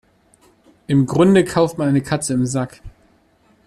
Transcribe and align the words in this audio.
Im 0.87 1.05
Grunde 1.05 1.45
kauft 1.45 1.77
man 1.77 1.87
eine 1.89 2.01
Katze 2.01 2.33
im 2.33 2.43
Sack. 2.47 2.81